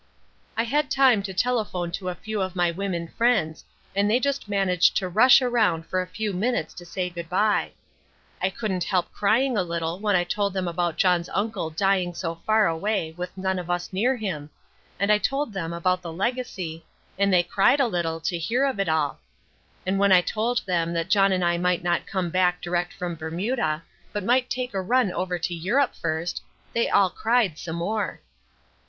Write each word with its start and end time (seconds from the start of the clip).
I 0.57 0.63
had 0.63 0.89
time 0.89 1.21
to 1.21 1.31
telephone 1.31 1.91
to 1.91 2.09
a 2.09 2.15
few 2.15 2.41
of 2.41 2.55
my 2.55 2.71
women 2.71 3.07
friends, 3.09 3.63
and 3.95 4.09
they 4.09 4.19
just 4.19 4.49
managed 4.49 4.97
to 4.97 5.07
rush 5.07 5.43
round 5.43 5.85
for 5.85 6.01
a 6.01 6.07
few 6.07 6.33
minutes 6.33 6.73
to 6.73 6.87
say 6.87 7.07
good 7.07 7.29
bye. 7.29 7.73
I 8.41 8.49
couldn't 8.49 8.85
help 8.85 9.11
crying 9.11 9.55
a 9.55 9.61
little 9.61 9.99
when 9.99 10.15
I 10.15 10.23
told 10.23 10.53
them 10.53 10.67
about 10.67 10.97
John's 10.97 11.29
uncle 11.29 11.69
dying 11.69 12.15
so 12.15 12.33
far 12.47 12.65
away 12.65 13.11
with 13.15 13.37
none 13.37 13.59
of 13.59 13.69
us 13.69 13.93
near 13.93 14.15
him, 14.17 14.49
and 14.99 15.11
I 15.11 15.19
told 15.19 15.53
them 15.53 15.71
about 15.71 16.01
the 16.01 16.11
legacy, 16.11 16.83
and 17.19 17.31
they 17.31 17.43
cried 17.43 17.79
a 17.79 17.85
little 17.85 18.19
to 18.21 18.39
hear 18.39 18.65
of 18.65 18.79
it 18.79 18.89
all; 18.89 19.19
and 19.85 19.99
when 19.99 20.11
I 20.11 20.21
told 20.21 20.65
them 20.65 20.93
that 20.93 21.11
John 21.11 21.31
and 21.31 21.45
I 21.45 21.59
might 21.59 21.83
not 21.83 22.07
come 22.07 22.31
back 22.31 22.59
direct 22.59 22.91
from 22.91 23.13
Bermuda, 23.13 23.83
but 24.11 24.23
might 24.23 24.49
take 24.49 24.73
a 24.73 24.81
run 24.81 25.11
over 25.11 25.37
to 25.37 25.53
Europe 25.53 25.93
first, 25.93 26.41
they 26.73 26.89
all 26.89 27.11
cried 27.11 27.59
some 27.59 27.75
more. 27.75 28.19